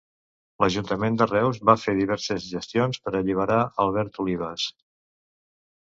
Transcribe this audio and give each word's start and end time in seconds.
L'ajuntament 0.61 1.19
de 1.23 1.27
Reus 1.31 1.59
va 1.71 1.77
fer 1.83 1.95
diverses 2.01 2.49
gestions 2.55 3.01
per 3.05 3.15
a 3.17 3.17
alliberar 3.23 3.63
Albert 3.87 4.23
Olives. 4.27 4.69